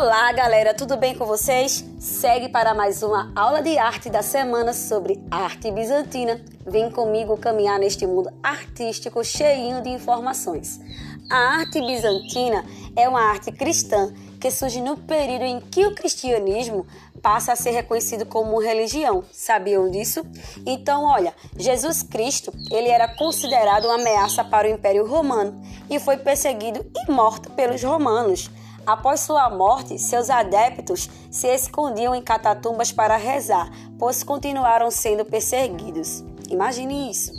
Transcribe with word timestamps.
Olá, 0.00 0.30
galera, 0.30 0.72
tudo 0.72 0.96
bem 0.96 1.12
com 1.12 1.26
vocês? 1.26 1.84
Segue 1.98 2.48
para 2.48 2.72
mais 2.72 3.02
uma 3.02 3.32
aula 3.34 3.60
de 3.60 3.76
arte 3.78 4.08
da 4.08 4.22
semana 4.22 4.72
sobre 4.72 5.20
arte 5.28 5.72
bizantina. 5.72 6.40
Vem 6.64 6.88
comigo 6.88 7.36
caminhar 7.36 7.80
neste 7.80 8.06
mundo 8.06 8.30
artístico 8.40 9.24
cheinho 9.24 9.82
de 9.82 9.88
informações. 9.88 10.80
A 11.28 11.58
arte 11.58 11.80
bizantina 11.80 12.64
é 12.94 13.08
uma 13.08 13.20
arte 13.20 13.50
cristã 13.50 14.14
que 14.40 14.52
surge 14.52 14.80
no 14.80 14.96
período 14.96 15.42
em 15.42 15.58
que 15.58 15.84
o 15.84 15.92
cristianismo 15.96 16.86
passa 17.20 17.52
a 17.52 17.56
ser 17.56 17.72
reconhecido 17.72 18.24
como 18.24 18.60
religião. 18.60 19.24
Sabiam 19.32 19.90
disso? 19.90 20.24
Então, 20.64 21.06
olha, 21.06 21.34
Jesus 21.56 22.04
Cristo, 22.04 22.52
ele 22.70 22.88
era 22.88 23.08
considerado 23.16 23.86
uma 23.86 23.96
ameaça 23.96 24.44
para 24.44 24.68
o 24.68 24.70
Império 24.70 25.04
Romano 25.04 25.60
e 25.90 25.98
foi 25.98 26.18
perseguido 26.18 26.86
e 26.96 27.10
morto 27.10 27.50
pelos 27.50 27.82
romanos. 27.82 28.48
Após 28.88 29.20
sua 29.20 29.50
morte, 29.50 29.98
seus 29.98 30.30
adeptos 30.30 31.10
se 31.30 31.46
escondiam 31.46 32.14
em 32.14 32.22
catatumbas 32.22 32.90
para 32.90 33.18
rezar, 33.18 33.70
pois 33.98 34.22
continuaram 34.22 34.90
sendo 34.90 35.26
perseguidos. 35.26 36.24
Imagine 36.48 37.10
isso. 37.10 37.30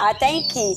Até 0.00 0.32
em 0.32 0.48
que 0.48 0.74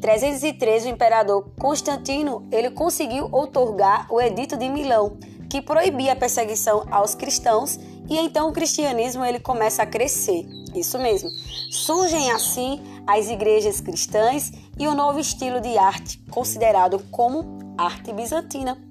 313 0.00 0.88
o 0.88 0.90
imperador 0.90 1.48
Constantino 1.60 2.44
ele 2.50 2.70
conseguiu 2.72 3.28
outorgar 3.30 4.12
o 4.12 4.20
Edito 4.20 4.56
de 4.56 4.68
Milão, 4.68 5.16
que 5.48 5.62
proibia 5.62 6.14
a 6.14 6.16
perseguição 6.16 6.84
aos 6.90 7.14
cristãos, 7.14 7.78
e 8.08 8.18
então 8.18 8.48
o 8.48 8.52
cristianismo 8.52 9.24
ele 9.24 9.38
começa 9.38 9.84
a 9.84 9.86
crescer. 9.86 10.44
Isso 10.74 10.98
mesmo. 10.98 11.30
Surgem 11.70 12.32
assim 12.32 12.82
as 13.06 13.28
igrejas 13.28 13.80
cristãs 13.80 14.50
e 14.76 14.88
o 14.88 14.94
novo 14.96 15.20
estilo 15.20 15.60
de 15.60 15.78
arte, 15.78 16.18
considerado 16.32 16.98
como 17.12 17.74
arte 17.78 18.12
bizantina. 18.12 18.85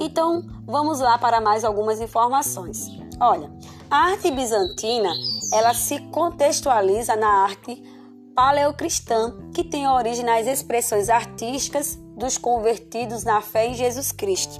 Então, 0.00 0.42
vamos 0.66 0.98
lá 0.98 1.18
para 1.18 1.42
mais 1.42 1.62
algumas 1.62 2.00
informações. 2.00 2.88
Olha, 3.20 3.52
a 3.90 4.06
arte 4.06 4.30
bizantina, 4.30 5.12
ela 5.52 5.74
se 5.74 6.00
contextualiza 6.10 7.14
na 7.16 7.44
arte 7.44 7.82
paleocristã, 8.34 9.36
que 9.54 9.62
tem 9.62 9.86
origem 9.86 10.24
nas 10.24 10.46
expressões 10.46 11.10
artísticas 11.10 11.96
dos 12.16 12.38
convertidos 12.38 13.24
na 13.24 13.42
fé 13.42 13.66
em 13.66 13.74
Jesus 13.74 14.10
Cristo. 14.10 14.58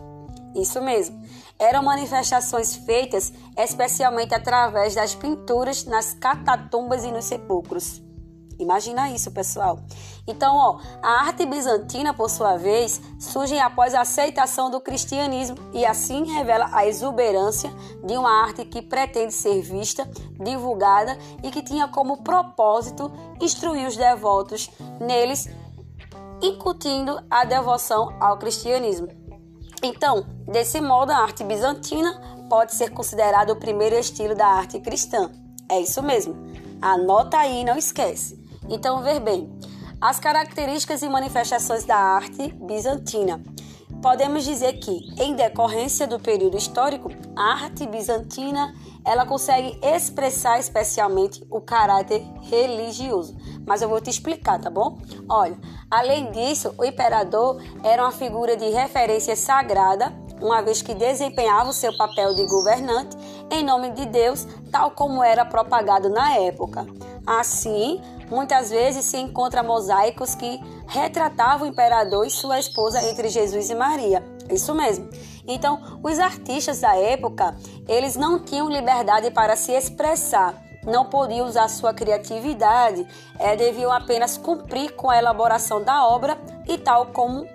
Isso 0.54 0.82
mesmo. 0.82 1.18
Eram 1.58 1.82
manifestações 1.82 2.74
feitas 2.74 3.32
especialmente 3.56 4.34
através 4.34 4.94
das 4.94 5.14
pinturas 5.14 5.84
nas 5.84 6.12
catatumbas 6.12 7.04
e 7.04 7.12
nos 7.12 7.24
sepulcros. 7.24 8.02
Imagina 8.60 9.10
isso, 9.10 9.30
pessoal. 9.30 9.80
Então, 10.26 10.54
ó, 10.54 10.78
a 11.02 11.26
arte 11.26 11.46
bizantina, 11.46 12.12
por 12.12 12.28
sua 12.28 12.56
vez, 12.56 13.00
surge 13.18 13.58
após 13.58 13.94
a 13.94 14.02
aceitação 14.02 14.70
do 14.70 14.80
cristianismo 14.80 15.56
e 15.72 15.84
assim 15.86 16.24
revela 16.24 16.68
a 16.72 16.86
exuberância 16.86 17.72
de 18.04 18.16
uma 18.16 18.42
arte 18.42 18.64
que 18.64 18.82
pretende 18.82 19.32
ser 19.32 19.62
vista, 19.62 20.08
divulgada 20.38 21.16
e 21.42 21.50
que 21.50 21.62
tinha 21.62 21.88
como 21.88 22.22
propósito 22.22 23.10
instruir 23.40 23.88
os 23.88 23.96
devotos 23.96 24.70
neles, 25.00 25.48
incutindo 26.42 27.22
a 27.30 27.44
devoção 27.44 28.14
ao 28.20 28.38
cristianismo. 28.38 29.08
Então, 29.82 30.26
desse 30.46 30.80
modo, 30.80 31.10
a 31.10 31.16
arte 31.16 31.42
bizantina 31.42 32.46
pode 32.50 32.74
ser 32.74 32.90
considerada 32.90 33.52
o 33.52 33.56
primeiro 33.56 33.96
estilo 33.96 34.34
da 34.34 34.46
arte 34.46 34.78
cristã. 34.80 35.30
É 35.70 35.80
isso 35.80 36.02
mesmo. 36.02 36.34
Anota 36.82 37.38
aí, 37.38 37.64
não 37.64 37.78
esquece. 37.78 38.39
Então, 38.70 39.02
ver 39.02 39.18
bem, 39.18 39.52
as 40.00 40.20
características 40.20 41.02
e 41.02 41.08
manifestações 41.08 41.84
da 41.84 41.96
arte 41.96 42.52
bizantina. 42.52 43.42
Podemos 44.00 44.44
dizer 44.44 44.74
que, 44.78 45.12
em 45.22 45.34
decorrência 45.34 46.06
do 46.06 46.18
período 46.18 46.56
histórico, 46.56 47.10
a 47.36 47.64
arte 47.64 47.86
bizantina 47.86 48.74
ela 49.04 49.26
consegue 49.26 49.78
expressar 49.82 50.58
especialmente 50.58 51.44
o 51.50 51.60
caráter 51.60 52.22
religioso. 52.42 53.36
Mas 53.66 53.82
eu 53.82 53.88
vou 53.88 54.00
te 54.00 54.08
explicar, 54.08 54.58
tá 54.58 54.70
bom? 54.70 54.98
Olha, 55.28 55.58
além 55.90 56.30
disso, 56.30 56.74
o 56.78 56.84
imperador 56.84 57.60
era 57.82 58.02
uma 58.02 58.12
figura 58.12 58.56
de 58.56 58.70
referência 58.70 59.36
sagrada, 59.36 60.14
uma 60.40 60.62
vez 60.62 60.82
que 60.82 60.94
desempenhava 60.94 61.70
o 61.70 61.74
seu 61.74 61.96
papel 61.96 62.34
de 62.34 62.46
governante 62.46 63.16
em 63.50 63.64
nome 63.64 63.90
de 63.90 64.06
Deus, 64.06 64.46
tal 64.70 64.90
como 64.92 65.22
era 65.22 65.44
propagado 65.44 66.08
na 66.08 66.36
época. 66.36 66.86
Assim, 67.26 68.00
Muitas 68.30 68.70
vezes 68.70 69.06
se 69.06 69.16
encontra 69.16 69.60
mosaicos 69.60 70.36
que 70.36 70.60
retratavam 70.86 71.66
o 71.66 71.70
imperador 71.70 72.24
e 72.24 72.30
sua 72.30 72.60
esposa 72.60 73.02
entre 73.02 73.28
Jesus 73.28 73.68
e 73.68 73.74
Maria. 73.74 74.24
Isso 74.48 74.72
mesmo. 74.72 75.10
Então, 75.46 75.98
os 76.02 76.18
artistas 76.20 76.80
da 76.80 76.94
época, 76.96 77.56
eles 77.88 78.14
não 78.14 78.38
tinham 78.38 78.70
liberdade 78.70 79.32
para 79.32 79.56
se 79.56 79.72
expressar, 79.72 80.54
não 80.84 81.06
podiam 81.06 81.46
usar 81.46 81.66
sua 81.68 81.92
criatividade, 81.92 83.04
é, 83.36 83.56
deviam 83.56 83.90
apenas 83.90 84.38
cumprir 84.38 84.92
com 84.94 85.10
a 85.10 85.18
elaboração 85.18 85.82
da 85.82 86.06
obra 86.06 86.38
e 86.68 86.78
tal 86.78 87.06
como 87.06 87.48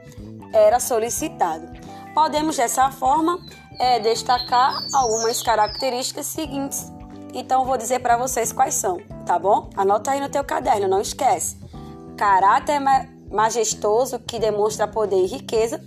era 0.51 0.79
solicitado. 0.79 1.84
Podemos 2.15 2.57
dessa 2.57 2.89
forma 2.89 3.37
é, 3.77 3.99
destacar 3.99 4.75
algumas 4.91 5.43
características 5.43 6.25
seguintes 6.25 6.95
então 7.35 7.65
vou 7.65 7.77
dizer 7.77 7.99
para 7.99 8.15
vocês 8.15 8.53
quais 8.53 8.75
são, 8.75 8.97
tá 9.25 9.37
bom? 9.37 9.69
Anota 9.75 10.11
aí 10.11 10.21
no 10.21 10.29
teu 10.29 10.41
caderno, 10.41 10.87
não 10.87 11.01
esquece. 11.01 11.57
Caráter 12.15 12.79
majestoso 13.29 14.19
que 14.19 14.39
demonstra 14.39 14.87
poder 14.87 15.21
e 15.21 15.27
riqueza, 15.27 15.83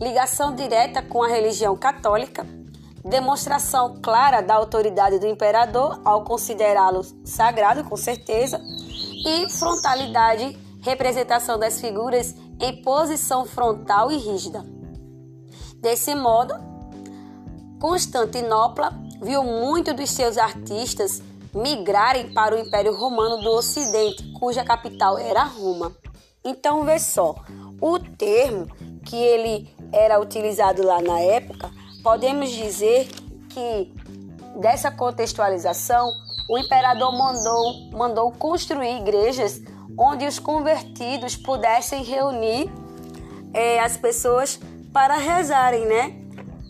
ligação 0.00 0.54
direta 0.54 1.02
com 1.02 1.20
a 1.20 1.26
religião 1.26 1.76
católica, 1.76 2.46
demonstração 3.04 4.00
clara 4.00 4.40
da 4.40 4.54
autoridade 4.54 5.18
do 5.18 5.26
imperador 5.26 6.00
ao 6.04 6.22
considerá-lo 6.22 7.04
sagrado, 7.24 7.82
com 7.82 7.96
certeza, 7.96 8.60
e 9.26 9.50
frontalidade, 9.50 10.56
representação 10.80 11.58
das 11.58 11.80
figuras 11.80 12.36
em 12.60 12.80
posição 12.82 13.44
frontal 13.44 14.12
e 14.12 14.16
rígida. 14.16 14.64
Desse 15.80 16.14
modo, 16.14 16.54
Constantinopla 17.80 18.92
viu 19.22 19.44
muitos 19.44 19.94
dos 19.94 20.10
seus 20.10 20.36
artistas 20.36 21.22
migrarem 21.54 22.32
para 22.32 22.54
o 22.54 22.58
Império 22.58 22.94
Romano 22.96 23.42
do 23.42 23.50
Ocidente, 23.50 24.32
cuja 24.32 24.64
capital 24.64 25.18
era 25.18 25.44
Roma. 25.44 25.92
Então, 26.44 26.84
vê 26.84 26.98
só, 26.98 27.34
o 27.80 27.98
termo 27.98 28.66
que 29.04 29.16
ele 29.16 29.74
era 29.92 30.20
utilizado 30.20 30.82
lá 30.84 31.00
na 31.00 31.20
época, 31.20 31.70
podemos 32.02 32.50
dizer 32.50 33.08
que 33.48 33.92
dessa 34.56 34.90
contextualização, 34.90 36.10
o 36.50 36.58
imperador 36.58 37.16
mandou, 37.16 37.90
mandou 37.92 38.32
construir 38.32 38.98
igrejas 38.98 39.60
onde 39.96 40.26
os 40.26 40.38
convertidos 40.38 41.36
pudessem 41.36 42.02
reunir 42.02 42.70
é, 43.52 43.80
as 43.80 43.96
pessoas 43.96 44.60
para 44.98 45.16
rezarem, 45.16 45.86
né? 45.86 46.12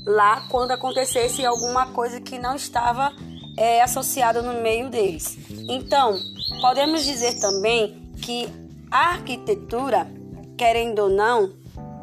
lá 0.05 0.43
quando 0.51 0.73
acontecesse 0.73 1.47
alguma 1.47 1.87
coisa 1.93 2.21
que 2.21 2.39
não 2.39 2.55
estava 2.57 3.11
é, 3.57 3.81
associada 3.81 4.43
no 4.43 4.61
meio 4.61 4.91
deles. 4.91 5.39
Então, 5.67 6.15
podemos 6.61 7.07
dizer 7.07 7.41
também 7.41 8.13
que 8.21 8.47
a 8.91 9.13
arquitetura, 9.13 10.07
querendo 10.59 10.99
ou 10.99 11.09
não, 11.09 11.55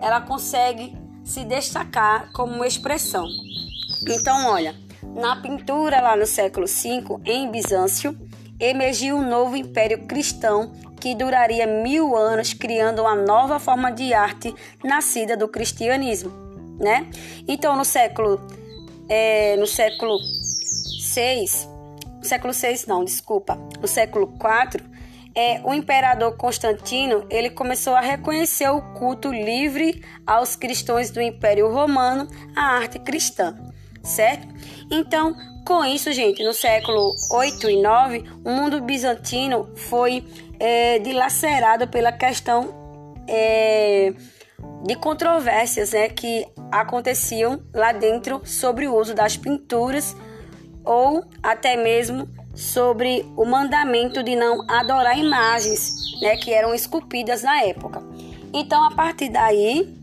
ela 0.02 0.20
consegue 0.20 0.98
se 1.24 1.44
destacar 1.44 2.32
como 2.34 2.66
expressão. 2.66 3.28
Então, 4.10 4.48
olha, 4.48 4.76
na 5.04 5.36
pintura 5.36 6.02
lá 6.02 6.18
no 6.18 6.26
século 6.26 6.66
V, 6.66 7.20
em 7.24 7.52
Bizâncio, 7.52 8.18
emergiu 8.60 9.18
um 9.18 9.28
novo 9.28 9.56
império 9.56 10.06
cristão 10.08 10.72
que 11.00 11.14
duraria 11.14 11.68
mil 11.68 12.16
anos, 12.16 12.54
criando 12.54 13.02
uma 13.02 13.16
nova 13.16 13.60
forma 13.60 13.92
de 13.92 14.14
arte 14.14 14.54
nascida 14.84 15.38
do 15.38 15.48
cristianismo 15.48 16.46
né? 16.80 17.10
Então, 17.48 17.76
no 17.76 17.86
século 17.86 18.42
é, 19.08 19.56
no 19.58 19.68
século 19.68 20.18
6, 20.20 21.70
século 22.22 22.54
6 22.54 22.88
não, 22.88 23.04
desculpa, 23.04 23.56
no 23.80 23.88
século 23.88 24.28
4, 24.40 24.84
é, 25.36 25.62
o 25.64 25.74
imperador 25.74 26.36
Constantino 26.38 27.26
ele 27.30 27.50
começou 27.50 27.94
a 27.94 28.02
reconhecer 28.02 28.70
o 28.70 28.82
culto 28.94 29.32
livre 29.32 30.04
aos 30.26 30.56
cristãos 30.56 31.12
do 31.12 31.22
Império 31.22 31.72
Romano, 31.72 32.28
a 32.56 32.64
arte 32.64 32.98
cristã, 33.00 33.56
certo? 34.02 34.48
Então, 34.90 35.36
com 35.66 35.84
isso, 35.84 36.14
gente, 36.14 36.44
no 36.44 36.54
século 36.54 37.16
8 37.32 37.70
e 37.70 37.82
9, 37.82 38.24
o 38.46 38.52
mundo 38.52 38.80
bizantino 38.82 39.68
foi 39.76 40.24
é, 40.60 41.00
dilacerado 41.00 41.88
pela 41.88 42.12
questão 42.12 42.74
é, 43.28 44.14
de 44.84 44.96
controvérsias 44.96 45.92
né, 45.92 46.08
que 46.10 46.46
aconteciam 46.72 47.60
lá 47.74 47.92
dentro 47.92 48.42
sobre 48.46 48.88
o 48.88 48.96
uso 48.96 49.16
das 49.16 49.36
pinturas 49.36 50.16
ou 50.84 51.26
até 51.42 51.76
mesmo 51.76 52.30
sobre 52.54 53.26
o 53.36 53.44
mandamento 53.44 54.22
de 54.22 54.36
não 54.36 54.64
adorar 54.70 55.18
imagens 55.18 55.92
né, 56.22 56.38
que 56.38 56.54
eram 56.54 56.76
esculpidas 56.76 57.42
na 57.42 57.64
época. 57.64 58.04
Então, 58.54 58.86
a 58.86 58.92
partir 58.92 59.30
daí, 59.30 59.98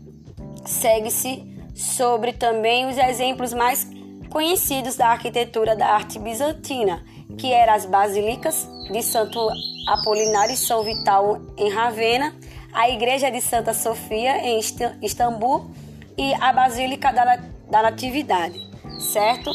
segue-se 0.65 1.41
sobre 1.73 2.33
também 2.33 2.85
os 2.87 2.97
exemplos 2.97 3.53
mais 3.53 3.87
conhecidos 4.33 4.95
da 4.95 5.09
arquitetura 5.09 5.75
da 5.75 5.85
arte 5.89 6.17
bizantina, 6.17 7.05
que 7.37 7.53
eram 7.53 7.73
as 7.73 7.85
basílicas 7.85 8.67
de 8.91 9.03
Santo 9.03 9.39
Apolinário 9.87 10.55
e 10.55 10.57
São 10.57 10.81
Vital 10.81 11.39
em 11.55 11.69
Ravenna, 11.69 12.35
a 12.73 12.89
igreja 12.89 13.29
de 13.29 13.39
Santa 13.39 13.75
Sofia 13.75 14.39
em 14.39 14.59
Istambul 15.03 15.69
e 16.17 16.33
a 16.33 16.51
Basílica 16.51 17.13
da 17.13 17.83
Natividade, 17.83 18.59
certo? 18.99 19.51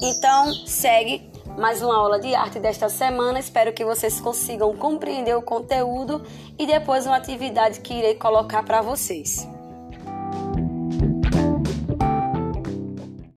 Então, 0.00 0.54
segue 0.64 1.28
mais 1.58 1.82
uma 1.82 1.96
aula 1.96 2.20
de 2.20 2.32
arte 2.32 2.60
desta 2.60 2.88
semana. 2.88 3.40
Espero 3.40 3.72
que 3.72 3.84
vocês 3.84 4.20
consigam 4.20 4.76
compreender 4.76 5.36
o 5.36 5.42
conteúdo 5.42 6.24
e 6.56 6.66
depois 6.66 7.04
uma 7.04 7.16
atividade 7.16 7.80
que 7.80 7.94
irei 7.94 8.14
colocar 8.14 8.62
para 8.62 8.80
vocês. 8.80 9.46